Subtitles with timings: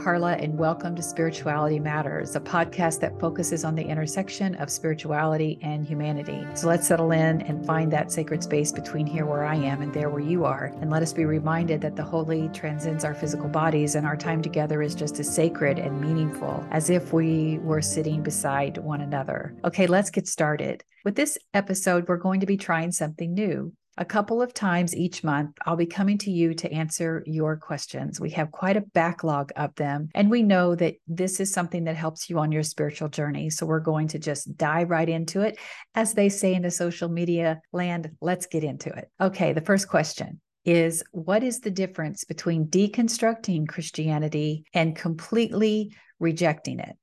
[0.00, 5.58] Karla, and welcome to Spirituality Matters, a podcast that focuses on the intersection of spirituality
[5.60, 6.46] and humanity.
[6.54, 9.92] So let's settle in and find that sacred space between here where I am and
[9.92, 10.72] there where you are.
[10.80, 14.40] And let us be reminded that the holy transcends our physical bodies, and our time
[14.40, 19.54] together is just as sacred and meaningful as if we were sitting beside one another.
[19.66, 20.82] Okay, let's get started.
[21.04, 23.74] With this episode, we're going to be trying something new.
[24.00, 28.18] A couple of times each month, I'll be coming to you to answer your questions.
[28.18, 31.96] We have quite a backlog of them, and we know that this is something that
[31.96, 33.50] helps you on your spiritual journey.
[33.50, 35.58] So we're going to just dive right into it.
[35.94, 39.10] As they say in the social media land, let's get into it.
[39.20, 46.78] Okay, the first question is What is the difference between deconstructing Christianity and completely rejecting
[46.78, 46.96] it?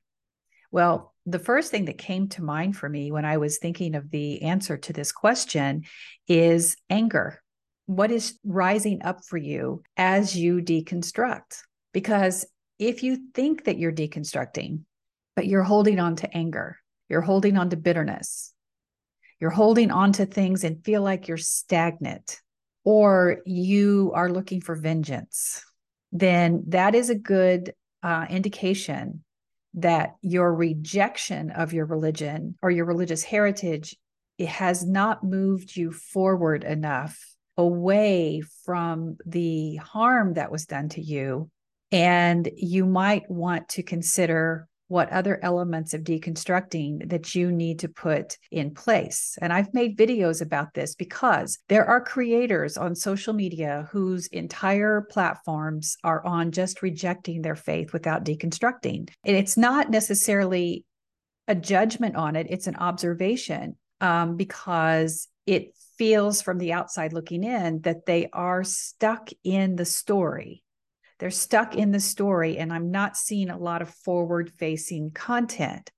[0.71, 4.09] Well, the first thing that came to mind for me when I was thinking of
[4.09, 5.84] the answer to this question
[6.26, 7.44] is anger.
[7.86, 11.64] What is rising up for you as you deconstruct?
[11.94, 12.45] Because
[12.80, 14.84] if you think that you're deconstructing,
[15.36, 16.78] but you're holding on to anger,
[17.09, 18.53] you're holding on to bitterness,
[19.41, 22.39] you're holding on to things and feel like you're stagnant,
[22.86, 25.62] or you are looking for vengeance,
[26.14, 29.25] then that is a good uh, indication
[29.78, 33.95] that your rejection of your religion or your religious heritage
[34.38, 37.19] it has not moved you forward enough
[37.58, 41.50] away from the harm that was done to you.
[41.92, 47.89] And you might want to consider what other elements of deconstructing that you need to
[47.89, 49.38] put in place.
[49.41, 55.02] And I've made videos about this because there are creators on social media whose entire
[55.02, 59.09] platforms are on just rejecting their faith without deconstructing.
[59.23, 60.85] And it's not necessarily
[61.47, 67.44] a judgment on it, it's an observation um, because it feels from the outside looking
[67.44, 70.63] in that they are stuck in the story
[71.19, 75.91] they're stuck in the story, and I'm not seeing a lot of forward facing content.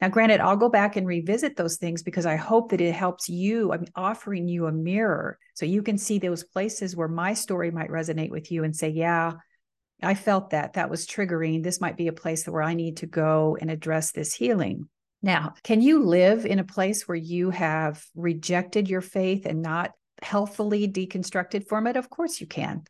[0.00, 3.28] Now, granted, I'll go back and revisit those things because I hope that it helps
[3.28, 3.72] you.
[3.72, 7.90] I'm offering you a mirror so you can see those places where my story might
[7.90, 9.32] resonate with you and say, yeah,
[10.00, 10.74] I felt that.
[10.74, 11.64] That was triggering.
[11.64, 14.88] This might be a place where I need to go and address this healing.
[15.20, 19.90] Now, can you live in a place where you have rejected your faith and not
[20.22, 21.96] healthfully deconstructed from it?
[21.96, 22.84] Of course you can.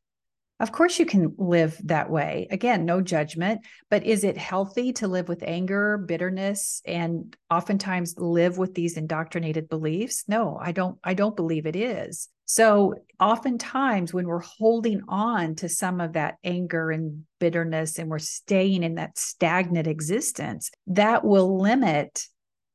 [0.61, 2.49] Of course, you can live that way.
[2.51, 3.61] Again, no judgment,
[3.91, 9.69] but is it healthy to live with anger, bitterness, and oftentimes live with these indoctrinated
[9.69, 10.25] beliefs?
[10.27, 10.99] No, I don't.
[11.05, 12.29] I don't believe it is.
[12.45, 18.19] So, oftentimes, when we're holding on to some of that anger and bitterness and we're
[18.19, 22.25] staying in that stagnant existence, that will limit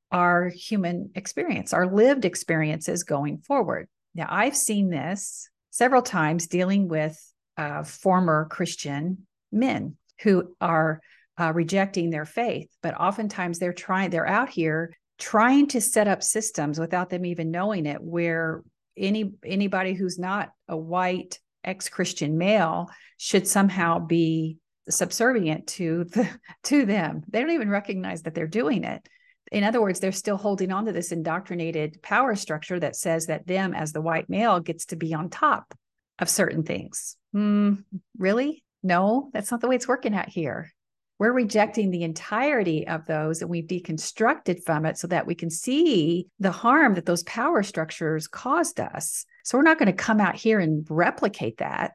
[0.10, 3.90] our human experience, our lived experiences going forward.
[4.16, 7.20] Now, I've seen this several times dealing with
[7.58, 11.02] uh, former Christian men who are
[11.40, 16.24] uh, rejecting their faith, but oftentimes they're trying, they're out here trying to set up
[16.24, 18.63] systems without them even knowing it, where
[18.96, 24.58] any anybody who's not a white ex-Christian male should somehow be
[24.90, 26.30] subservient to the
[26.63, 27.24] to them.
[27.30, 29.08] They don't even recognize that they're doing it.
[29.52, 33.46] In other words, they're still holding on to this indoctrinated power structure that says that
[33.46, 35.74] them as the white male gets to be on top
[36.19, 37.18] of certain things.
[37.35, 37.84] Mm,
[38.18, 38.63] really?
[38.81, 40.72] No, that's not the way it's working out here.
[41.19, 45.50] We're rejecting the entirety of those and we've deconstructed from it so that we can
[45.50, 49.25] see the harm that those power structures caused us.
[49.44, 51.94] So we're not going to come out here and replicate that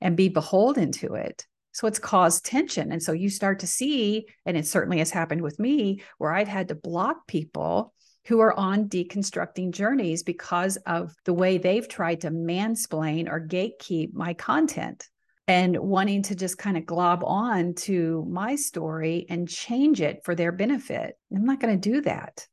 [0.00, 1.46] and be beholden to it.
[1.72, 2.90] So it's caused tension.
[2.90, 6.48] And so you start to see, and it certainly has happened with me, where I've
[6.48, 7.92] had to block people
[8.26, 14.12] who are on deconstructing journeys because of the way they've tried to mansplain or gatekeep
[14.12, 15.08] my content
[15.48, 20.36] and wanting to just kind of glob on to my story and change it for
[20.36, 21.14] their benefit.
[21.34, 22.46] I'm not going to do that.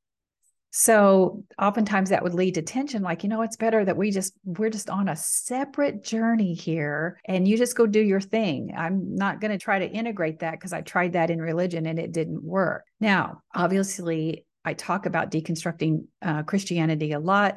[0.71, 4.33] So oftentimes that would lead to tension like, you know, it's better that we just,
[4.43, 8.73] we're just on a separate journey here and you just go do your thing.
[8.75, 11.99] I'm not going to try to integrate that because I tried that in religion and
[11.99, 12.83] it didn't work.
[12.99, 17.55] Now, obviously, I talk about deconstructing uh, Christianity a lot.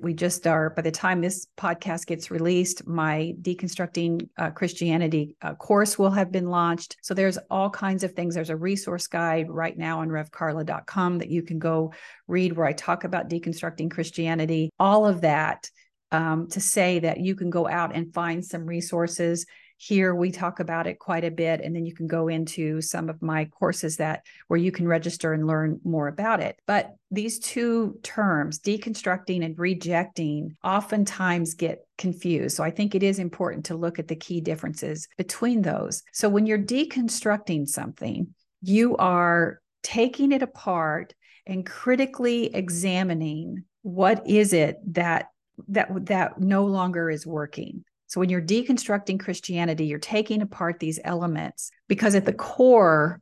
[0.00, 5.54] We just are, by the time this podcast gets released, my deconstructing uh, Christianity uh,
[5.54, 6.98] course will have been launched.
[7.02, 8.34] So there's all kinds of things.
[8.34, 11.94] There's a resource guide right now on revkarla.com that you can go
[12.28, 15.70] read where I talk about deconstructing Christianity, all of that
[16.12, 19.46] um, to say that you can go out and find some resources
[19.86, 23.10] here we talk about it quite a bit and then you can go into some
[23.10, 26.58] of my courses that where you can register and learn more about it.
[26.66, 32.56] But these two terms deconstructing and rejecting oftentimes get confused.
[32.56, 36.02] So i think it is important to look at the key differences between those.
[36.12, 41.12] So when you're deconstructing something you are taking it apart
[41.46, 45.28] and critically examining what is it that
[45.68, 51.00] that that no longer is working so when you're deconstructing Christianity, you're taking apart these
[51.02, 53.20] elements because at the core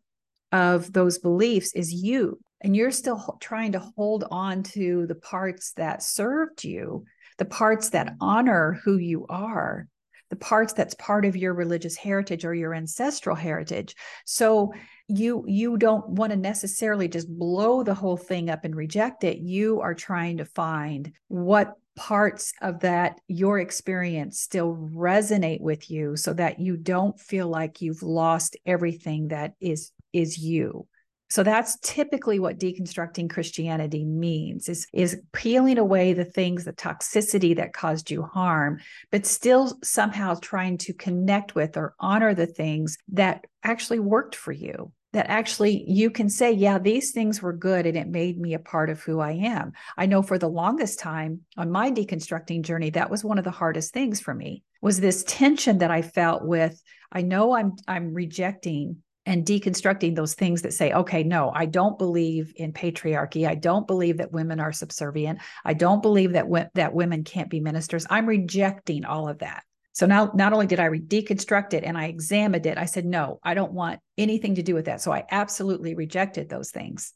[0.52, 2.38] of those beliefs is you.
[2.60, 7.06] And you're still trying to hold on to the parts that served you,
[7.38, 9.88] the parts that honor who you are,
[10.28, 13.96] the parts that's part of your religious heritage or your ancestral heritage.
[14.26, 14.74] So
[15.08, 19.38] you you don't want to necessarily just blow the whole thing up and reject it.
[19.38, 26.16] You are trying to find what parts of that your experience still resonate with you
[26.16, 30.86] so that you don't feel like you've lost everything that is is you.
[31.30, 37.56] So that's typically what deconstructing christianity means is is peeling away the things the toxicity
[37.56, 38.78] that caused you harm
[39.10, 44.52] but still somehow trying to connect with or honor the things that actually worked for
[44.52, 48.54] you that actually you can say, yeah, these things were good and it made me
[48.54, 49.72] a part of who I am.
[49.96, 53.50] I know for the longest time on my deconstructing journey, that was one of the
[53.50, 58.12] hardest things for me was this tension that I felt with, I know I'm I'm
[58.12, 63.46] rejecting and deconstructing those things that say, okay, no, I don't believe in patriarchy.
[63.46, 65.38] I don't believe that women are subservient.
[65.64, 68.04] I don't believe that that women can't be ministers.
[68.10, 69.62] I'm rejecting all of that.
[69.92, 73.40] So now, not only did I deconstruct it and I examined it, I said, no,
[73.42, 75.00] I don't want anything to do with that.
[75.00, 77.12] So I absolutely rejected those things.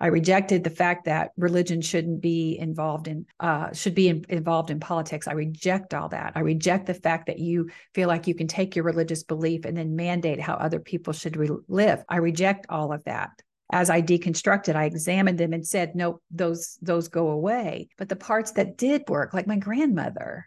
[0.00, 4.70] I rejected the fact that religion shouldn't be involved in, uh, should be in, involved
[4.70, 5.28] in politics.
[5.28, 6.32] I reject all that.
[6.34, 9.76] I reject the fact that you feel like you can take your religious belief and
[9.76, 12.04] then mandate how other people should re- live.
[12.08, 13.30] I reject all of that
[13.72, 17.88] as I deconstructed, I examined them and said, no, those those go away.
[17.96, 20.46] But the parts that did work, like my grandmother,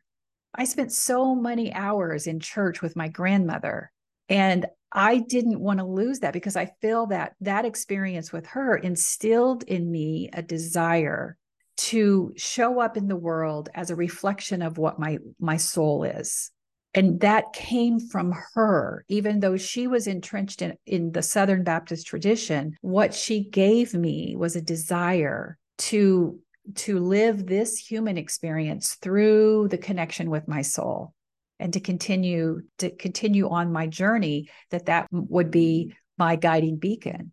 [0.58, 3.92] I spent so many hours in church with my grandmother.
[4.30, 8.76] And I didn't want to lose that because I feel that that experience with her
[8.78, 11.38] instilled in me a desire
[11.78, 16.52] to show up in the world as a reflection of what my my soul is
[16.94, 22.08] and that came from her even though she was entrenched in, in the southern baptist
[22.08, 26.40] tradition what she gave me was a desire to
[26.74, 31.14] to live this human experience through the connection with my soul
[31.60, 37.32] and to continue to continue on my journey that that would be my guiding beacon.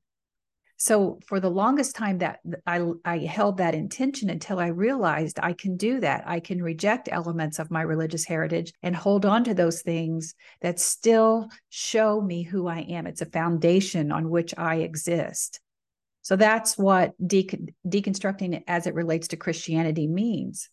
[0.76, 5.52] So for the longest time that I, I held that intention until i realized i
[5.52, 6.24] can do that.
[6.26, 10.80] I can reject elements of my religious heritage and hold on to those things that
[10.80, 13.06] still show me who i am.
[13.06, 15.60] It's a foundation on which i exist
[16.22, 20.70] so that's what de- deconstructing as it relates to Christianity means.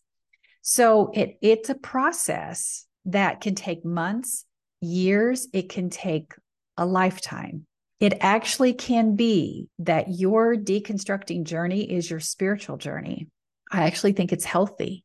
[0.62, 4.44] So it it's a process that can take months,
[4.80, 6.34] years, it can take
[6.76, 7.66] a lifetime.
[7.98, 13.28] It actually can be that your deconstructing journey is your spiritual journey.
[13.70, 15.04] I actually think it's healthy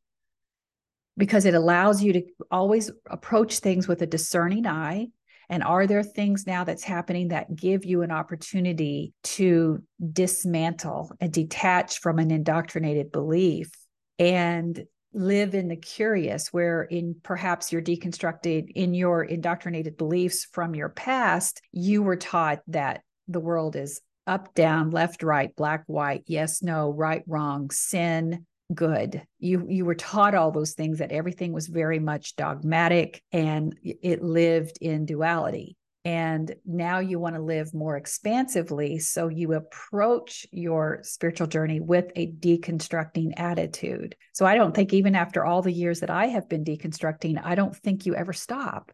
[1.16, 5.08] because it allows you to always approach things with a discerning eye
[5.48, 9.82] and are there things now that's happening that give you an opportunity to
[10.12, 13.70] dismantle and detach from an indoctrinated belief
[14.18, 20.74] and live in the curious where in perhaps you're deconstructed in your indoctrinated beliefs from
[20.74, 26.22] your past you were taught that the world is up down left right black white
[26.26, 28.44] yes no right wrong sin
[28.74, 29.22] good.
[29.38, 34.22] You you were taught all those things that everything was very much dogmatic and it
[34.22, 35.76] lived in duality.
[36.04, 42.12] And now you want to live more expansively so you approach your spiritual journey with
[42.14, 44.14] a deconstructing attitude.
[44.32, 47.54] So i don't think even after all the years that i have been deconstructing i
[47.54, 48.92] don't think you ever stop.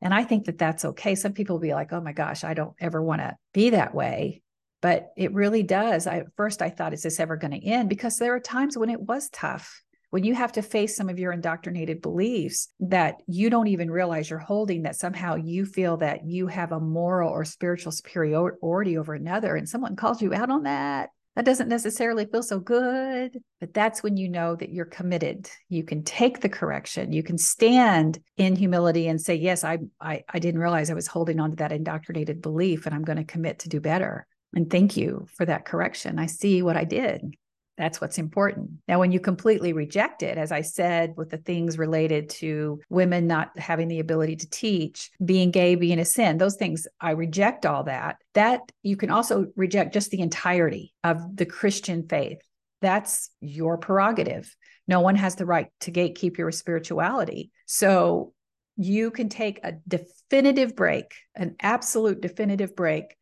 [0.00, 1.14] And i think that that's okay.
[1.14, 3.94] Some people will be like oh my gosh i don't ever want to be that
[3.94, 4.42] way
[4.84, 6.06] but it really does.
[6.06, 7.88] I, at first, I thought, is this ever going to end?
[7.88, 11.18] Because there are times when it was tough, when you have to face some of
[11.18, 16.26] your indoctrinated beliefs that you don't even realize you're holding, that somehow you feel that
[16.26, 20.64] you have a moral or spiritual superiority over another, and someone calls you out on
[20.64, 21.08] that.
[21.34, 25.48] That doesn't necessarily feel so good, but that's when you know that you're committed.
[25.70, 27.10] You can take the correction.
[27.10, 31.06] You can stand in humility and say, "Yes, I, I, I didn't realize I was
[31.06, 34.70] holding on to that indoctrinated belief, and I'm going to commit to do better." And
[34.70, 36.18] thank you for that correction.
[36.18, 37.34] I see what I did.
[37.76, 38.70] That's what's important.
[38.86, 43.26] Now, when you completely reject it, as I said, with the things related to women
[43.26, 47.66] not having the ability to teach, being gay being a sin, those things, I reject
[47.66, 48.16] all that.
[48.34, 52.38] That you can also reject just the entirety of the Christian faith.
[52.80, 54.54] That's your prerogative.
[54.86, 57.50] No one has the right to gatekeep your spirituality.
[57.66, 58.34] So
[58.76, 63.16] you can take a definitive break, an absolute definitive break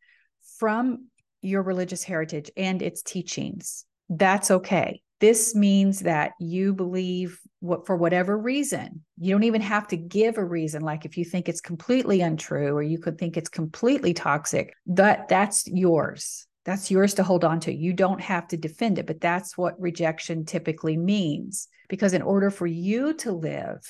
[0.59, 1.07] from
[1.43, 3.85] your religious heritage and its teachings
[4.19, 5.01] that's okay.
[5.21, 9.05] This means that you believe what for whatever reason.
[9.19, 12.75] You don't even have to give a reason like if you think it's completely untrue
[12.75, 14.75] or you could think it's completely toxic.
[14.87, 16.47] That that's yours.
[16.65, 17.73] That's yours to hold on to.
[17.73, 21.69] You don't have to defend it, but that's what rejection typically means.
[21.89, 23.81] Because in order for you to live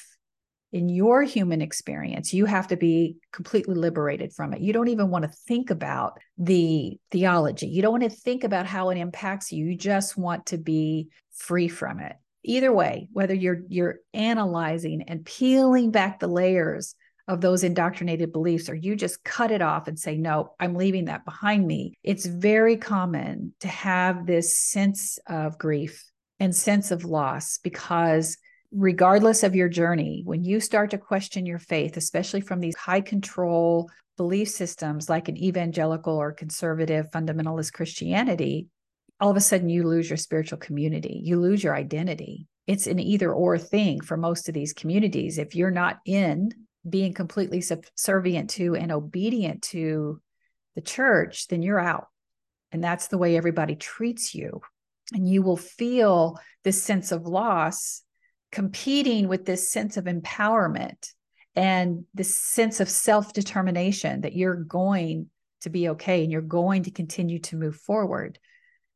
[0.72, 4.62] in your human experience, you have to be completely liberated from it.
[4.62, 7.66] You don't even want to think about the theology.
[7.66, 9.66] You don't want to think about how it impacts you.
[9.66, 12.16] You just want to be free from it.
[12.42, 16.94] Either way, whether you're you're analyzing and peeling back the layers
[17.28, 21.04] of those indoctrinated beliefs or you just cut it off and say no, I'm leaving
[21.04, 21.94] that behind me.
[22.02, 26.04] It's very common to have this sense of grief
[26.40, 28.38] and sense of loss because
[28.72, 33.00] regardless of your journey, when you start to question your faith, especially from these high
[33.00, 38.68] control belief systems like an evangelical or conservative fundamentalist Christianity,
[39.20, 42.46] all of a sudden you lose your spiritual community, you lose your identity.
[42.66, 45.38] It's an either or thing for most of these communities.
[45.38, 46.50] If you're not in
[46.88, 50.20] being completely subservient to and obedient to
[50.74, 52.06] the church, then you're out.
[52.70, 54.62] And that's the way everybody treats you.
[55.12, 58.02] And you will feel this sense of loss
[58.52, 61.08] competing with this sense of empowerment
[61.56, 65.28] and this sense of self determination that you're going
[65.62, 68.38] to be okay and you're going to continue to move forward.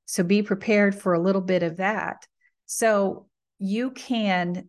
[0.05, 2.27] So be prepared for a little bit of that.
[2.67, 3.27] So
[3.59, 4.69] you can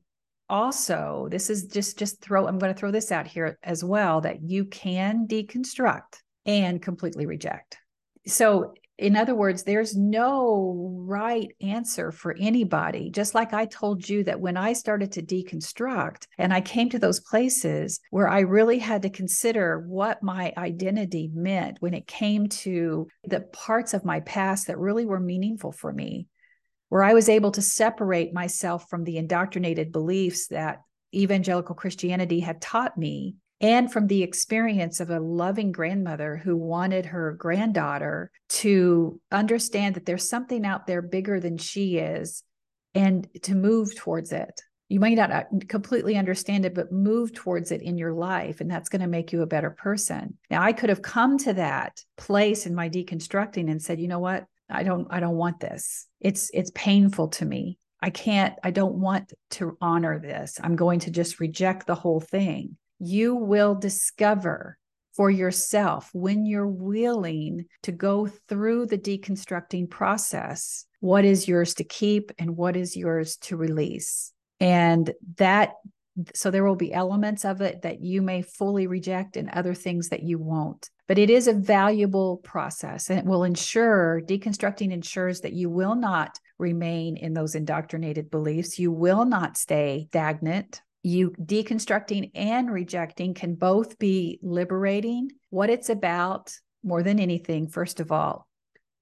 [0.49, 4.21] also this is just just throw i'm going to throw this out here as well
[4.21, 7.77] that you can deconstruct and completely reject
[8.25, 13.11] so in other words, there's no right answer for anybody.
[13.11, 16.99] Just like I told you that when I started to deconstruct and I came to
[16.99, 22.49] those places where I really had to consider what my identity meant when it came
[22.49, 26.27] to the parts of my past that really were meaningful for me,
[26.89, 30.81] where I was able to separate myself from the indoctrinated beliefs that
[31.13, 37.07] evangelical Christianity had taught me and from the experience of a loving grandmother who wanted
[37.07, 42.43] her granddaughter to understand that there's something out there bigger than she is
[42.93, 44.61] and to move towards it.
[44.89, 48.61] You might not uh, completely understand it, but move towards it in your life.
[48.61, 50.37] And that's going to make you a better person.
[50.49, 54.19] Now, I could have come to that place in my deconstructing and said, you know
[54.19, 54.45] what?
[54.69, 56.07] I don't, I don't want this.
[56.21, 57.79] It's, it's painful to me.
[58.01, 60.59] I can't, I don't want to honor this.
[60.63, 64.77] I'm going to just reject the whole thing you will discover
[65.17, 71.83] for yourself when you're willing to go through the deconstructing process what is yours to
[71.83, 74.31] keep and what is yours to release.
[74.59, 75.73] And that,
[76.33, 80.09] so there will be elements of it that you may fully reject and other things
[80.09, 80.89] that you won't.
[81.07, 85.95] But it is a valuable process and it will ensure, deconstructing ensures that you will
[85.95, 88.77] not remain in those indoctrinated beliefs.
[88.77, 95.29] You will not stay stagnant you deconstructing and rejecting can both be liberating.
[95.49, 98.47] What it's about, more than anything, first of all,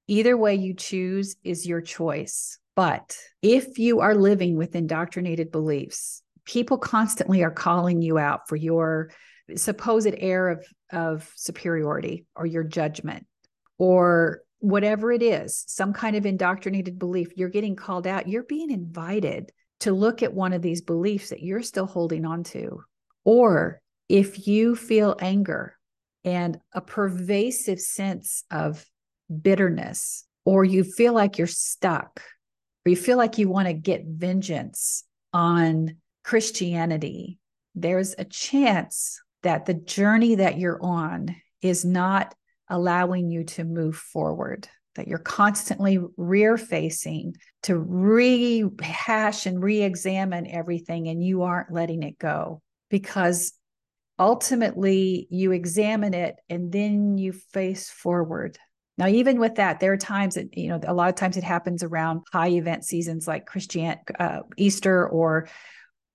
[0.08, 2.60] either way you choose is your choice.
[2.76, 8.56] But if you are living with indoctrinated beliefs, people constantly are calling you out for
[8.56, 9.12] your
[9.56, 13.26] supposed air of, of superiority or your judgment
[13.78, 18.72] or whatever it is, some kind of indoctrinated belief, you're getting called out, you're being
[18.72, 19.52] invited
[19.86, 22.84] to look at one of these beliefs that you're still holding on to.
[23.24, 25.78] Or if you feel anger
[26.24, 28.84] and a pervasive sense of
[29.42, 32.20] bitterness, or you feel like you're stuck,
[32.84, 37.38] or you feel like you want to get vengeance on Christianity,
[37.76, 42.34] there's a chance that the journey that you're on is not
[42.72, 50.48] allowing you to move forward that you're constantly rear facing to rehash and re examine
[50.48, 53.54] everything, and you aren't letting it go because
[54.18, 58.58] ultimately you examine it and then you face forward.
[58.98, 61.44] Now, even with that, there are times that, you know, a lot of times it
[61.44, 65.50] happens around high event seasons like Christian uh, Easter or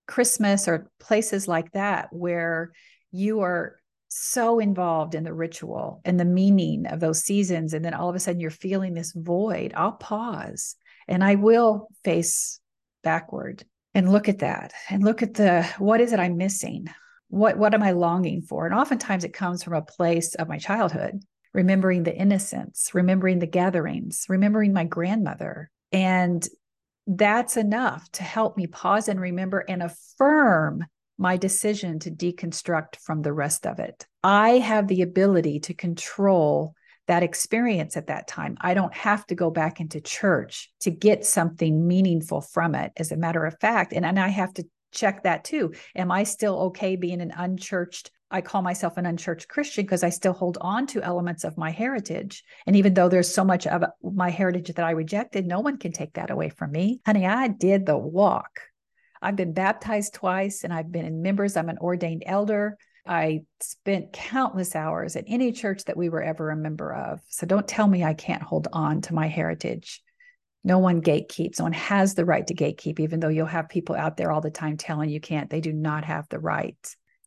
[0.06, 2.72] Christmas or places like that where
[3.12, 3.79] you are
[4.10, 8.16] so involved in the ritual and the meaning of those seasons and then all of
[8.16, 10.76] a sudden you're feeling this void i'll pause
[11.10, 12.60] And I will face
[13.02, 13.64] backward
[13.94, 16.86] and look at that and look at the what is it I'm missing?
[17.28, 18.64] What what am I longing for?
[18.64, 21.20] And oftentimes it comes from a place of my childhood,
[21.52, 25.70] remembering the innocence, remembering the gatherings, remembering my grandmother.
[25.90, 26.46] And
[27.06, 30.84] that's enough to help me pause and remember and affirm
[31.20, 34.06] my decision to deconstruct from the rest of it.
[34.24, 36.74] I have the ability to control
[37.08, 38.56] that experience at that time.
[38.60, 43.12] I don't have to go back into church to get something meaningful from it, as
[43.12, 43.92] a matter of fact.
[43.92, 45.74] And, and I have to check that too.
[45.94, 48.10] Am I still okay being an unchurched?
[48.30, 51.70] I call myself an unchurched Christian because I still hold on to elements of my
[51.70, 52.44] heritage.
[52.66, 55.92] And even though there's so much of my heritage that I rejected, no one can
[55.92, 57.00] take that away from me.
[57.04, 58.60] Honey, I did the walk.
[59.22, 61.56] I've been baptized twice and I've been in members.
[61.56, 62.76] I'm an ordained elder.
[63.06, 67.20] I spent countless hours at any church that we were ever a member of.
[67.28, 70.02] So don't tell me I can't hold on to my heritage.
[70.62, 71.58] No one gatekeeps.
[71.58, 74.42] No one has the right to gatekeep, even though you'll have people out there all
[74.42, 75.48] the time telling you can't.
[75.48, 76.76] They do not have the right.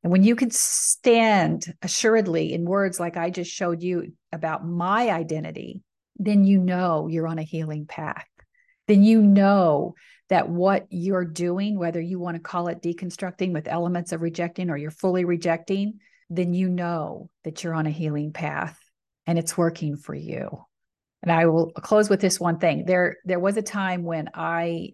[0.03, 5.09] And when you can stand assuredly in words like I just showed you about my
[5.09, 5.81] identity,
[6.17, 8.27] then you know you're on a healing path.
[8.87, 9.95] Then you know
[10.29, 14.69] that what you're doing, whether you want to call it deconstructing with elements of rejecting
[14.69, 15.99] or you're fully rejecting,
[16.29, 18.79] then you know that you're on a healing path
[19.27, 20.65] and it's working for you.
[21.21, 22.85] And I will close with this one thing.
[22.85, 24.91] There there was a time when I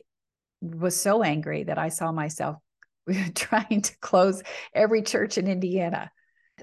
[0.62, 2.58] was so angry that I saw myself
[3.36, 4.43] trying to close
[4.74, 6.12] every church in Indiana.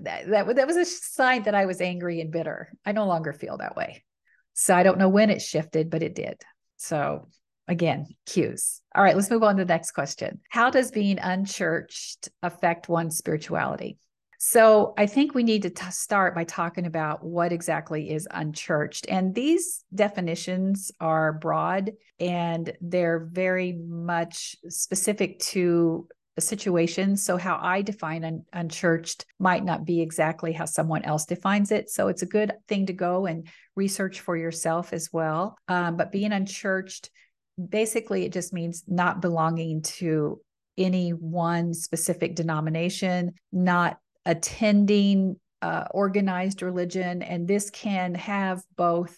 [0.01, 2.71] That, that, that was a sign that I was angry and bitter.
[2.85, 4.05] I no longer feel that way.
[4.53, 6.37] So I don't know when it shifted, but it did.
[6.77, 7.29] So
[7.69, 8.81] again, cues.
[8.95, 10.41] All right, let's move on to the next question.
[10.51, 13.99] How does being unchurched affect one's spirituality?
[14.39, 19.07] So I think we need to t- start by talking about what exactly is unchurched.
[19.09, 26.07] And these definitions are broad and they're very much specific to
[26.41, 27.23] situations.
[27.25, 31.91] So, how I define un- unchurched might not be exactly how someone else defines it.
[31.91, 35.57] So, it's a good thing to go and research for yourself as well.
[35.69, 37.11] Um, but being unchurched
[37.57, 40.41] basically it just means not belonging to
[40.79, 47.23] any one specific denomination, not attending uh, organized religion.
[47.23, 49.17] And this can have both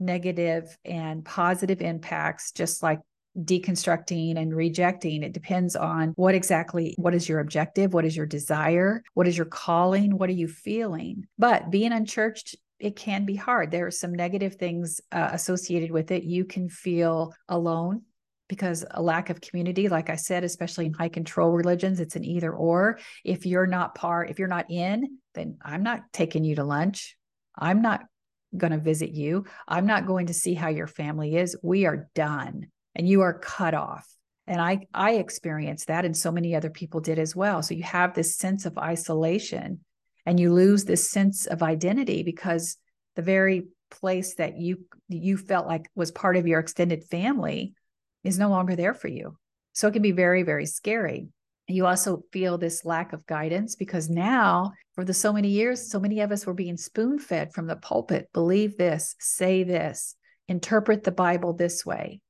[0.00, 3.00] negative and positive impacts, just like
[3.42, 8.26] deconstructing and rejecting it depends on what exactly what is your objective what is your
[8.26, 13.34] desire what is your calling what are you feeling but being unchurched it can be
[13.36, 13.70] hard.
[13.70, 16.24] There are some negative things uh, associated with it.
[16.24, 18.02] You can feel alone
[18.48, 22.24] because a lack of community, like I said, especially in high control religions, it's an
[22.24, 22.98] either or.
[23.24, 27.16] If you're not part, if you're not in, then I'm not taking you to lunch.
[27.56, 28.02] I'm not
[28.56, 29.46] going to visit you.
[29.66, 31.56] I'm not going to see how your family is.
[31.62, 34.08] We are done and you are cut off.
[34.46, 37.62] And I I experienced that and so many other people did as well.
[37.62, 39.80] So you have this sense of isolation
[40.26, 42.76] and you lose this sense of identity because
[43.16, 47.74] the very place that you you felt like was part of your extended family
[48.24, 49.36] is no longer there for you
[49.72, 51.28] so it can be very very scary
[51.68, 56.00] you also feel this lack of guidance because now for the so many years so
[56.00, 60.16] many of us were being spoon fed from the pulpit believe this say this
[60.48, 62.20] interpret the bible this way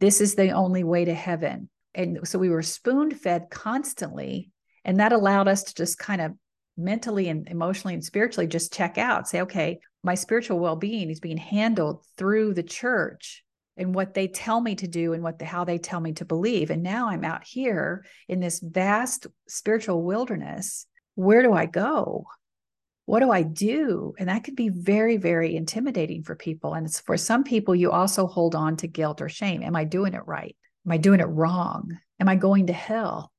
[0.00, 1.68] this is the only way to heaven.
[1.94, 4.50] And so we were spoon fed constantly
[4.84, 6.32] and that allowed us to just kind of
[6.76, 11.36] mentally and emotionally and spiritually just check out say okay my spiritual well-being is being
[11.36, 13.44] handled through the church
[13.76, 16.24] and what they tell me to do and what the, how they tell me to
[16.24, 16.70] believe.
[16.70, 20.86] And now i'm out here in this vast spiritual wilderness.
[21.16, 22.26] Where do i go
[23.06, 24.14] what do i do?
[24.18, 26.74] And that could be very very intimidating for people.
[26.74, 29.62] And for some people you also hold on to guilt or shame.
[29.62, 30.56] Am i doing it right?
[30.86, 31.98] Am i doing it wrong?
[32.20, 33.32] Am i going to hell?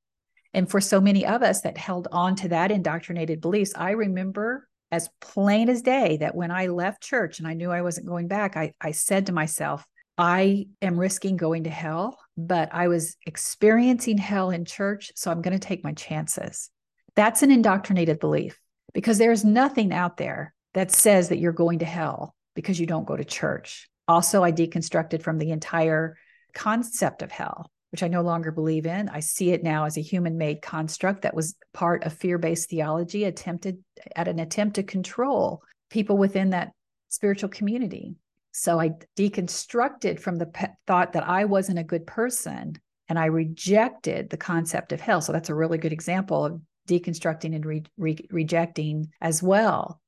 [0.54, 4.70] And for so many of us that held on to that indoctrinated beliefs, I remember
[4.90, 8.30] as plain as day that when I left church and I knew I wasn't going
[8.30, 9.86] back, I, I said to myself,
[10.18, 15.12] I am risking going to hell, but I was experiencing hell in church.
[15.16, 16.70] So I'm going to take my chances.
[17.16, 18.58] That's an indoctrinated belief
[18.96, 23.06] because there's nothing out there that says that you're going to hell because you don't
[23.06, 23.88] go to church.
[24.08, 26.18] Also, I deconstructed from the entire
[26.56, 29.08] concept of hell which I no longer believe in.
[29.08, 32.70] I see it now as a human made construct that was part of fear based
[32.70, 33.78] theology, attempted
[34.18, 36.74] at an attempt to control people within that
[37.08, 38.16] spiritual community.
[38.52, 42.76] So I deconstructed from the pe- thought that I wasn't a good person
[43.08, 45.22] and I rejected the concept of hell.
[45.22, 50.02] So that's a really good example of deconstructing and re- re- rejecting as well.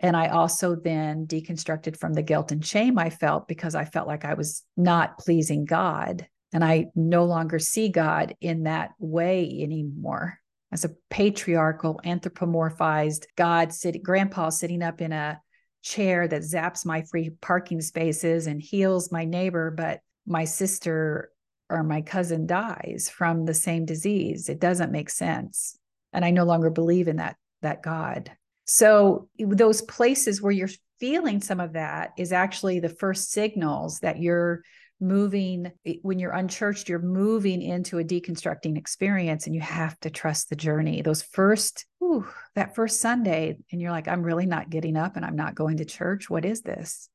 [0.00, 4.06] And I also then deconstructed from the guilt and shame I felt because I felt
[4.06, 6.26] like I was not pleasing God.
[6.52, 10.38] And I no longer see God in that way anymore
[10.72, 15.40] as a patriarchal, anthropomorphized God sitting, grandpa sitting up in a
[15.82, 21.30] chair that zaps my free parking spaces and heals my neighbor, but my sister
[21.70, 24.48] or my cousin dies from the same disease.
[24.48, 25.78] It doesn't make sense.
[26.12, 28.30] And I no longer believe in that that God.
[28.64, 30.68] So those places where you're
[31.00, 34.62] feeling some of that is actually the first signals that you're
[35.00, 35.70] moving
[36.02, 40.56] when you're unchurched you're moving into a deconstructing experience and you have to trust the
[40.56, 41.02] journey.
[41.02, 45.24] Those first whew, that first sunday and you're like i'm really not getting up and
[45.24, 46.28] i'm not going to church.
[46.28, 47.08] What is this?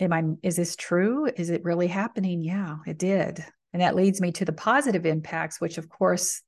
[0.00, 1.26] Am i is this true?
[1.26, 2.42] Is it really happening?
[2.42, 3.44] Yeah it did.
[3.74, 6.40] And that leads me to the positive impacts which of course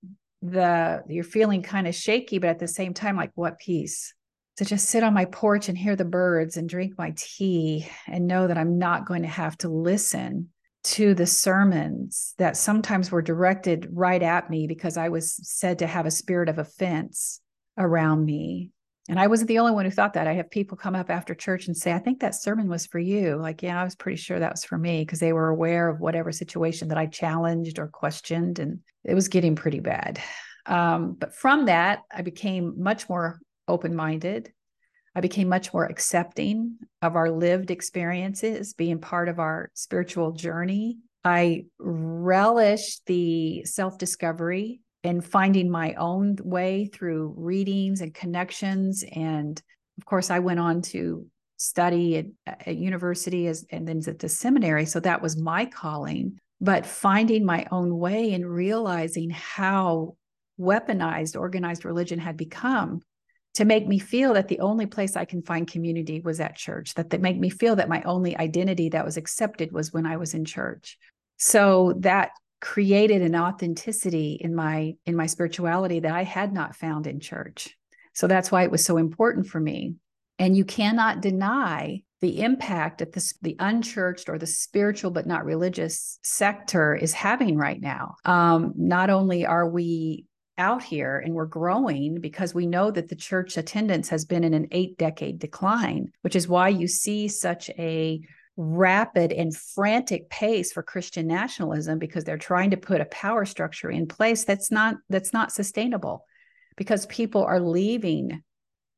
[0.43, 4.15] the you're feeling kind of shaky but at the same time like what peace
[4.57, 8.27] to just sit on my porch and hear the birds and drink my tea and
[8.27, 10.49] know that i'm not going to have to listen
[10.85, 15.87] to the sermons that sometimes were directed right at me because I was said to
[15.87, 17.41] have a spirit of offense
[17.77, 18.71] around me.
[19.09, 20.27] And I wasn't the only one who thought that.
[20.27, 22.99] I have people come up after church and say, I think that sermon was for
[22.99, 23.37] you.
[23.37, 26.01] Like, yeah, I was pretty sure that was for me because they were aware of
[26.01, 28.59] whatever situation that I challenged or questioned.
[28.59, 30.21] And it was getting pretty bad.
[30.67, 34.53] Um, but from that, I became much more open minded.
[35.15, 40.99] I became much more accepting of our lived experiences, being part of our spiritual journey.
[41.25, 49.05] I relished the self discovery and finding my own way through readings and connections.
[49.13, 49.61] And
[49.99, 54.29] of course, I went on to study at, at university as, and then at the
[54.29, 54.87] seminary.
[54.87, 56.39] So that was my calling.
[56.61, 60.17] But finding my own way and realizing how
[60.59, 63.01] weaponized organized religion had become
[63.55, 66.95] to make me feel that the only place I can find community was at church,
[66.95, 70.17] that they make me feel that my only identity that was accepted was when I
[70.17, 70.99] was in church.
[71.39, 72.31] So that
[72.61, 77.77] created an authenticity in my in my spirituality that I had not found in church.
[78.15, 79.95] So that's why it was so important for me.
[80.39, 85.45] And you cannot deny the impact that the, the unchurched or the spiritual but not
[85.45, 88.17] religious sector is having right now.
[88.25, 90.25] Um, not only are we
[90.59, 94.55] out here and we're growing because we know that the church attendance has been in
[94.55, 98.21] an eight decade decline, which is why you see such a
[98.59, 103.91] rapid and frantic pace for Christian nationalism because they're trying to put a power structure
[103.91, 106.25] in place that's not that's not sustainable
[106.77, 108.43] because people are leaving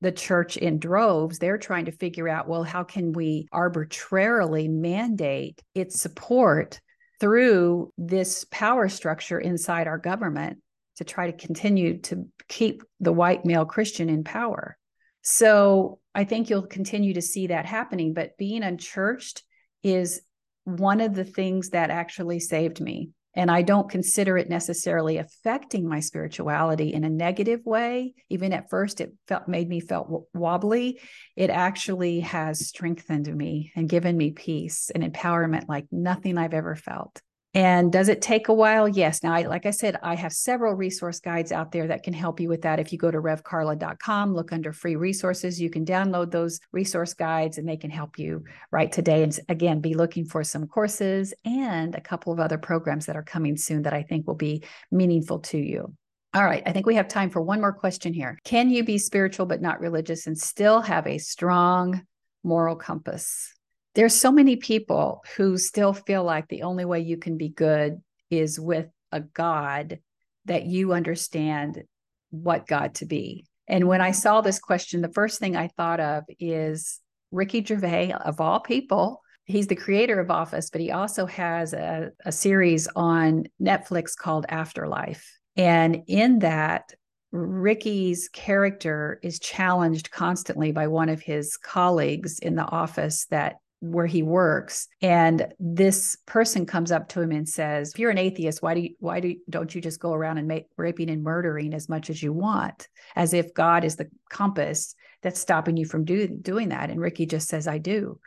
[0.01, 5.61] the church in droves they're trying to figure out well how can we arbitrarily mandate
[5.75, 6.81] its support
[7.21, 10.59] through this power structure inside our government
[10.97, 14.77] to try to continue to keep the white male Christian in power.
[15.23, 18.13] So I think you'll continue to see that happening.
[18.13, 19.43] But being unchurched
[19.83, 20.23] is
[20.65, 23.11] one of the things that actually saved me.
[23.35, 28.15] And I don't consider it necessarily affecting my spirituality in a negative way.
[28.29, 31.01] Even at first, it felt made me felt wobbly.
[31.37, 36.75] It actually has strengthened me and given me peace and empowerment like nothing I've ever
[36.75, 37.23] felt.
[37.53, 38.89] And does it take a while?
[38.89, 39.25] Yes.
[39.25, 42.39] Now, I, like I said, I have several resource guides out there that can help
[42.39, 42.79] you with that.
[42.79, 47.59] If you go to revkarla.com, look under free resources, you can download those resource guides
[47.59, 49.25] and they can help you right today.
[49.25, 53.25] And again, be looking for some courses and a couple of other programs that are
[53.25, 55.93] coming soon that I think will be meaningful to you.
[56.33, 58.39] All right, I think we have time for one more question here.
[58.45, 62.07] Can you be spiritual but not religious and still have a strong
[62.45, 63.53] moral compass?
[63.95, 68.01] There's so many people who still feel like the only way you can be good
[68.31, 69.99] is with a God
[70.45, 71.83] that you understand
[72.31, 73.47] what God to be.
[73.67, 77.01] And when I saw this question, the first thing I thought of is
[77.31, 79.23] Ricky Gervais, of all people.
[79.45, 84.47] He's the creator of Office, but he also has a, a series on Netflix called
[84.49, 85.39] Afterlife.
[85.57, 86.93] And in that,
[87.33, 94.07] Ricky's character is challenged constantly by one of his colleagues in the office that where
[94.07, 94.89] he works.
[95.01, 98.81] And this person comes up to him and says if you're an atheist why do
[98.81, 101.89] you why do you, don't you just go around and make raping and murdering as
[101.89, 106.29] much as you want as if god is the compass that's stopping you from do,
[106.29, 106.91] doing that?
[106.91, 108.19] And ricky just says i do.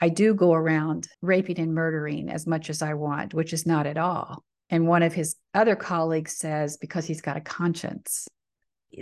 [0.00, 3.86] I do go around raping and murdering as much as i want which is not
[3.86, 4.44] at all.
[4.68, 8.26] And one of his other colleagues says because he's got a conscience.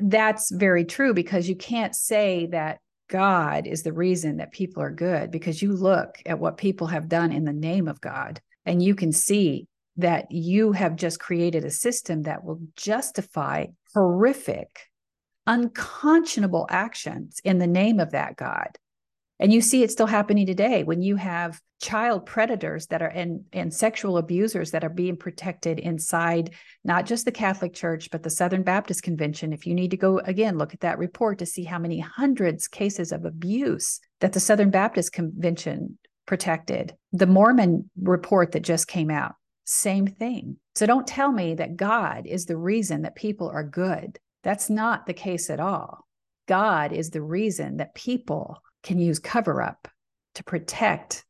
[0.03, 4.91] That's very true because you can't say that God is the reason that people are
[4.91, 8.83] good because you look at what people have done in the name of God and
[8.83, 14.91] you can see that you have just created a system that will justify horrific,
[15.47, 18.79] unconscionable actions in the name of that God.
[19.41, 23.45] And you see it still happening today when you have child predators that are and,
[23.53, 28.31] and sexual abusers that are being protected inside not just the Catholic Church, but the
[28.31, 29.53] Southern Baptist Convention.
[29.53, 32.69] If you need to go again, look at that report to see how many hundreds
[32.69, 36.95] cases of abuse that the Southern Baptist Convention protected.
[37.13, 40.57] The Mormon report that just came out, same thing.
[40.75, 44.19] So don't tell me that God is the reason that people are good.
[44.43, 46.07] That's not the case at all.
[46.47, 49.89] God is the reason that people can use cover up
[50.37, 51.25] to protect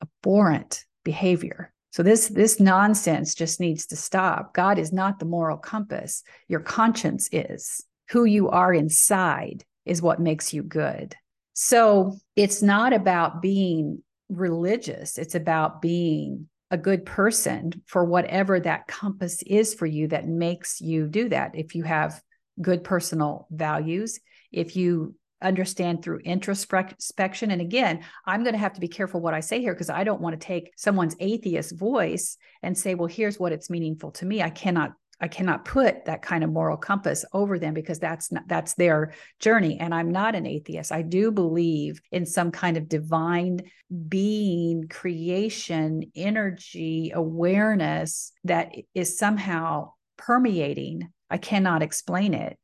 [0.00, 1.72] abhorrent behavior.
[1.90, 4.54] So this this nonsense just needs to stop.
[4.54, 6.22] God is not the moral compass.
[6.46, 7.84] Your conscience is.
[8.10, 11.16] Who you are inside is what makes you good.
[11.54, 15.18] So it's not about being religious.
[15.18, 20.80] It's about being a good person for whatever that compass is for you that makes
[20.80, 21.52] you do that.
[21.54, 22.20] If you have
[22.60, 24.20] good personal values,
[24.52, 27.50] if you understand through introspection.
[27.50, 30.04] And again, I'm going to have to be careful what I say here because I
[30.04, 34.26] don't want to take someone's atheist voice and say, well, here's what it's meaningful to
[34.26, 34.42] me.
[34.42, 38.48] I cannot I cannot put that kind of moral compass over them because that's not,
[38.48, 40.92] that's their journey and I'm not an atheist.
[40.92, 43.60] I do believe in some kind of divine
[44.08, 51.10] being, creation, energy, awareness that is somehow permeating.
[51.28, 52.58] I cannot explain it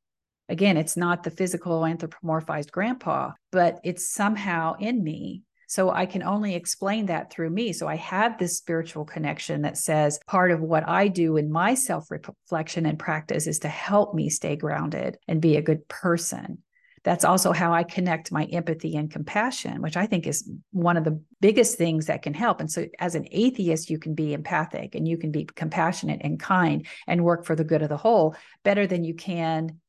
[0.48, 5.42] Again, it's not the physical anthropomorphized grandpa, but it's somehow in me.
[5.68, 7.72] So I can only explain that through me.
[7.72, 11.74] So I have this spiritual connection that says part of what I do in my
[11.74, 16.59] self reflection and practice is to help me stay grounded and be a good person.
[17.02, 21.04] That's also how I connect my empathy and compassion, which I think is one of
[21.04, 22.61] the biggest things that can help.
[22.61, 26.38] And so, as an atheist, you can be empathic and you can be compassionate and
[26.38, 29.80] kind and work for the good of the whole better than you can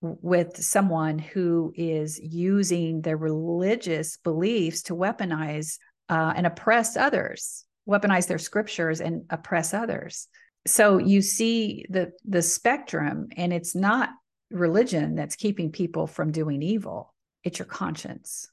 [0.00, 8.26] with someone who is using their religious beliefs to weaponize uh, and oppress others, weaponize
[8.26, 10.28] their scriptures and oppress others.
[10.66, 14.10] So you see the the spectrum, and it's not
[14.50, 17.14] religion that's keeping people from doing evil.
[17.44, 18.48] It's your conscience.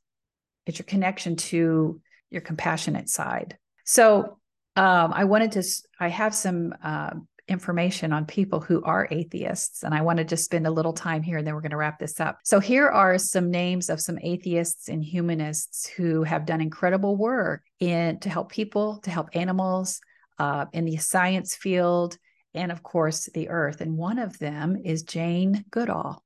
[0.65, 3.57] It's your connection to your compassionate side.
[3.83, 4.37] So
[4.75, 5.63] um, I wanted to.
[5.99, 7.11] I have some uh,
[7.47, 9.83] information on people who are atheists.
[9.83, 11.77] And I want to just spend a little time here and then we're going to
[11.77, 12.39] wrap this up.
[12.43, 17.63] So, here are some names of some atheists and humanists who have done incredible work
[17.79, 19.99] in to help people, to help animals
[20.39, 22.17] uh, in the science field,
[22.53, 23.81] and of course, the earth.
[23.81, 26.23] And one of them is Jane Goodall.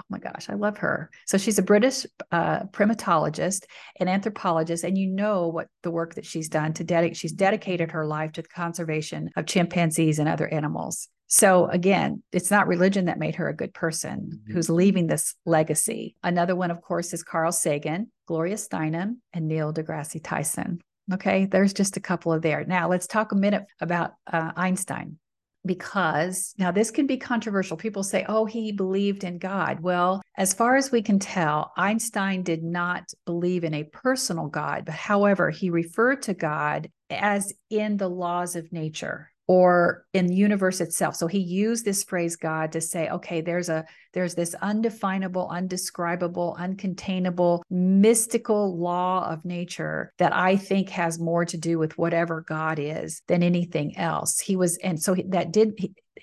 [0.00, 1.10] Oh my gosh, I love her.
[1.26, 3.64] So she's a British uh, primatologist
[4.00, 7.16] and anthropologist, and you know what the work that she's done to dedicate.
[7.16, 11.08] She's dedicated her life to the conservation of chimpanzees and other animals.
[11.26, 14.52] So again, it's not religion that made her a good person mm-hmm.
[14.52, 16.16] who's leaving this legacy.
[16.22, 20.80] Another one, of course, is Carl Sagan, Gloria Steinem, and Neil deGrasse Tyson.
[21.12, 22.64] Okay, there's just a couple of there.
[22.64, 25.18] Now let's talk a minute about uh, Einstein
[25.66, 27.76] because now this can be controversial.
[27.76, 29.80] People say, oh, he believed in God.
[29.80, 34.84] Well, as far as we can tell, Einstein did not believe in a personal God,
[34.84, 40.34] but however, he referred to God as in the laws of nature or in the
[40.34, 44.54] universe itself so he used this phrase god to say okay there's a there's this
[44.62, 51.96] undefinable undescribable uncontainable mystical law of nature that i think has more to do with
[51.98, 55.74] whatever god is than anything else he was and so that did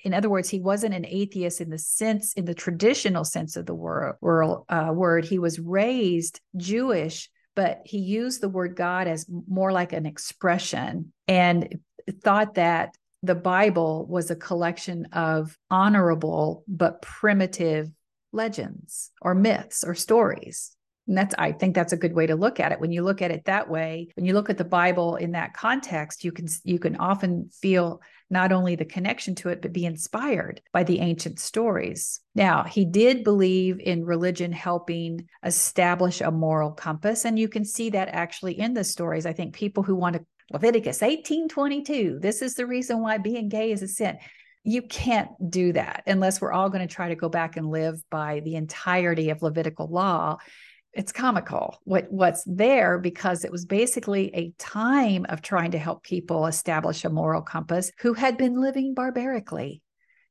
[0.03, 3.65] in other words, he wasn't an atheist in the sense, in the traditional sense of
[3.65, 4.15] the word.
[4.69, 5.25] Uh, word.
[5.25, 11.13] He was raised Jewish, but he used the word God as more like an expression
[11.27, 11.79] and
[12.23, 17.89] thought that the Bible was a collection of honorable but primitive
[18.31, 20.75] legends or myths or stories.
[21.07, 22.79] And that's, I think that's a good way to look at it.
[22.79, 25.53] When you look at it that way, when you look at the Bible in that
[25.53, 29.85] context, you can you can often feel not only the connection to it, but be
[29.85, 32.21] inspired by the ancient stories.
[32.33, 37.25] Now, he did believe in religion helping establish a moral compass.
[37.25, 39.25] And you can see that actually in the stories.
[39.25, 42.19] I think people who want to Leviticus 18:22.
[42.21, 44.17] This is the reason why being gay is a sin.
[44.63, 48.03] You can't do that unless we're all going to try to go back and live
[48.09, 50.37] by the entirety of Levitical law.
[50.93, 56.03] It's comical what what's there because it was basically a time of trying to help
[56.03, 59.81] people establish a moral compass who had been living barbarically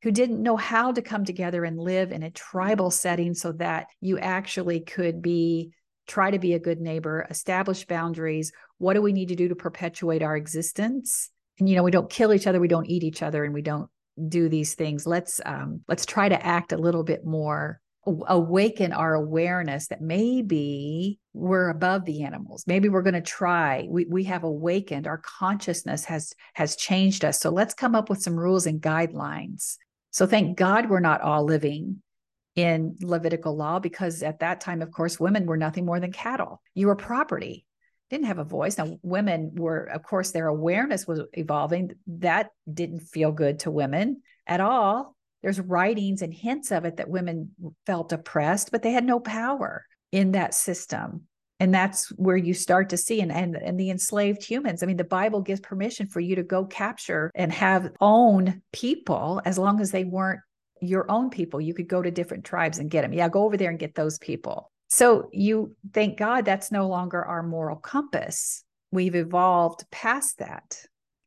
[0.02, 3.88] who didn't know how to come together and live in a tribal setting so that
[4.00, 5.72] you actually could be
[6.10, 8.52] try to be a good neighbor, establish boundaries.
[8.78, 11.30] What do we need to do to perpetuate our existence?
[11.58, 13.62] And you know, we don't kill each other, we don't eat each other, and we
[13.62, 13.88] don't
[14.28, 15.06] do these things.
[15.06, 21.20] Let's um, let's try to act a little bit more awaken our awareness that maybe
[21.34, 26.06] we're above the animals maybe we're going to try we, we have awakened our consciousness
[26.06, 29.76] has has changed us so let's come up with some rules and guidelines
[30.10, 32.00] so thank god we're not all living
[32.56, 36.60] in levitical law because at that time of course women were nothing more than cattle.
[36.74, 37.64] You were property.
[38.10, 38.76] Didn't have a voice.
[38.76, 41.92] Now women were of course their awareness was evolving.
[42.06, 45.16] That didn't feel good to women at all.
[45.42, 47.52] There's writings and hints of it that women
[47.86, 51.22] felt oppressed, but they had no power in that system.
[51.60, 54.82] And that's where you start to see and, and and the enslaved humans.
[54.82, 59.40] I mean, the Bible gives permission for you to go capture and have own people
[59.44, 60.40] as long as they weren't
[60.80, 61.60] your own people.
[61.60, 63.12] You could go to different tribes and get them.
[63.12, 64.70] Yeah, go over there and get those people.
[64.88, 68.64] So you thank God that's no longer our moral compass.
[68.90, 70.76] We've evolved past that.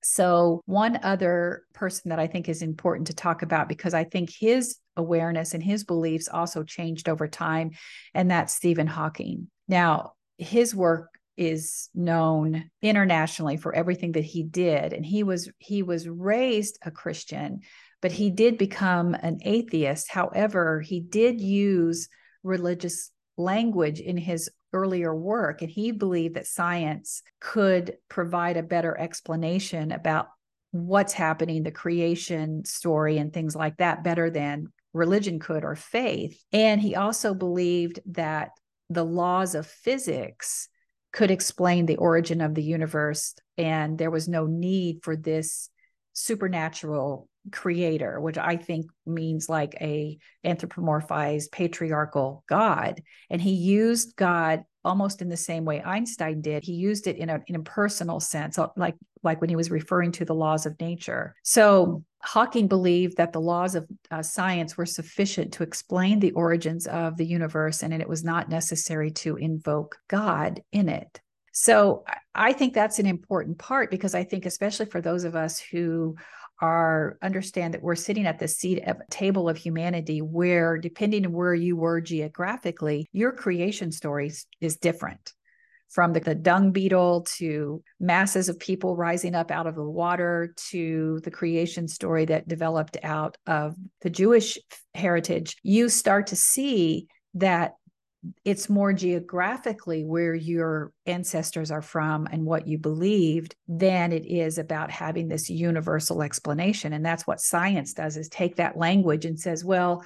[0.06, 4.30] So, one other person that I think is important to talk about because I think
[4.30, 7.72] his awareness and his beliefs also changed over time,
[8.14, 9.50] and that's Stephen Hawking.
[9.70, 15.82] Now, his work is known internationally for everything that he did and he was he
[15.82, 17.62] was raised a christian
[18.04, 22.10] but he did become an atheist however he did use
[22.44, 25.62] religious language in his earlier work.
[25.62, 30.28] And he believed that science could provide a better explanation about
[30.72, 36.44] what's happening, the creation story, and things like that, better than religion could or faith.
[36.52, 38.50] And he also believed that
[38.90, 40.68] the laws of physics
[41.14, 45.70] could explain the origin of the universe, and there was no need for this
[46.12, 53.02] supernatural creator which i think means like a anthropomorphized patriarchal god.
[53.30, 56.64] And he used god almost in the same way einstein did.
[56.64, 59.72] He used it in a, in a personal sense uh, like like when he was
[59.72, 61.34] referring to the laws of nature.
[61.44, 66.88] So hawking believed that the laws of uh, science were sufficient to explain the origins
[66.88, 71.22] of the universe and it was not necessary to invoke god in it.
[71.54, 72.04] So
[72.36, 76.16] i think that's an important part because i think especially for those of us who
[76.62, 81.26] are understand that we're sitting at the seat of a table of humanity where depending
[81.26, 85.34] on where you were geographically your creation story is different.
[85.90, 90.56] From the, the, dung beetle to masses of people rising up out of the water
[90.72, 94.58] to the creation story that developed out of the Jewish
[94.96, 97.74] heritage, you start to see that
[98.46, 104.58] it's more geographically where your ancestors are from and what you believed than it is
[104.58, 106.94] about having this universal explanation.
[106.94, 110.04] And that's what science does is take that language and says well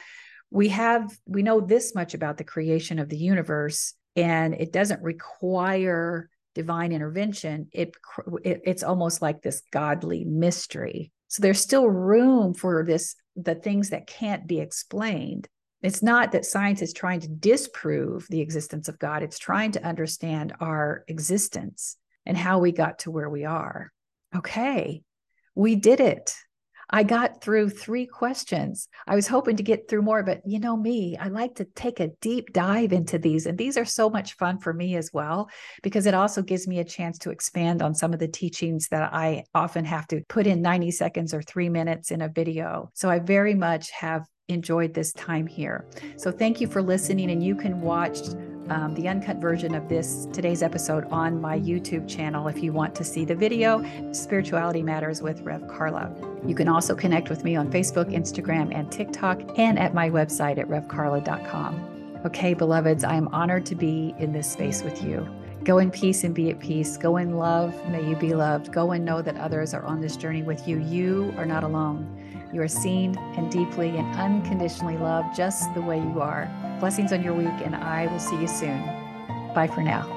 [0.50, 5.04] we have we know this much about the creation of the universe and it doesn't
[5.04, 7.68] require divine intervention.
[7.72, 7.94] It,
[8.44, 11.12] it it's almost like this godly mystery.
[11.28, 15.48] So there's still room for this the things that can't be explained
[15.88, 19.84] it's not that science is trying to disprove the existence of God, it's trying to
[19.86, 21.96] understand our existence
[22.26, 23.94] and how we got to where we are.
[24.36, 25.02] Okay,
[25.56, 26.36] we did it.
[26.90, 28.90] I got through three questions.
[29.08, 32.02] I was hoping to get through more, but you know me, I like to take
[32.02, 33.46] a deep dive into these.
[33.46, 35.50] And these are so much fun for me as well,
[35.84, 39.14] because it also gives me a chance to expand on some of the teachings that
[39.14, 42.90] I often have to put in 90 seconds or three minutes in a video.
[42.94, 45.86] So I very much have enjoyed this time here.
[46.16, 48.20] So thank you for listening, and you can watch
[48.70, 52.96] um, the uncut version of this today's episode on my YouTube channel if you want
[52.96, 53.84] to see the video
[54.14, 56.14] Spirituality Matters with Rev Karla.
[56.46, 60.58] You can also connect with me on Facebook, Instagram, and TikTok, and at my website
[60.58, 62.22] at revkarla.com.
[62.26, 65.28] Okay, beloveds, I am honored to be in this space with you.
[65.64, 66.96] Go in peace and be at peace.
[66.96, 67.74] Go in love.
[67.90, 68.72] May you be loved.
[68.72, 70.80] Go and know that others are on this journey with you.
[70.80, 72.17] You are not alone.
[72.54, 76.50] You are seen and deeply and unconditionally loved just the way you are.
[76.80, 78.82] Blessings on your week, and I will see you soon.
[79.54, 80.17] Bye for now.